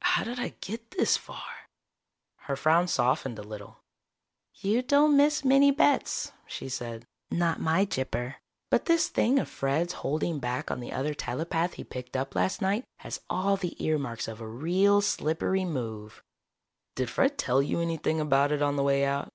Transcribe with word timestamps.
How 0.00 0.24
did 0.24 0.40
I 0.40 0.54
get 0.62 0.92
this 0.92 1.18
far?" 1.18 1.68
Her 2.36 2.56
frown 2.56 2.88
softened 2.88 3.38
a 3.38 3.42
little. 3.42 3.80
"You 4.54 4.80
don't 4.80 5.18
miss 5.18 5.44
many 5.44 5.70
bets," 5.70 6.32
she 6.46 6.70
said. 6.70 7.04
"Not 7.30 7.60
my 7.60 7.84
Gypper. 7.84 8.36
But 8.70 8.86
this 8.86 9.08
thing 9.08 9.38
of 9.38 9.50
Fred's 9.50 9.92
holding 9.92 10.38
back 10.38 10.70
on 10.70 10.80
the 10.80 10.92
other 10.92 11.12
telepath 11.12 11.74
he 11.74 11.84
picked 11.84 12.16
up 12.16 12.34
last 12.34 12.62
night 12.62 12.84
has 13.00 13.20
all 13.28 13.58
the 13.58 13.76
earmarks 13.84 14.28
of 14.28 14.40
a 14.40 14.48
real 14.48 15.02
slippery 15.02 15.66
move." 15.66 16.22
"Did 16.94 17.10
Fred 17.10 17.36
tell 17.36 17.60
you 17.60 17.78
anything 17.78 18.18
about 18.18 18.52
it 18.52 18.62
on 18.62 18.76
the 18.76 18.82
way 18.82 19.04
out?" 19.04 19.28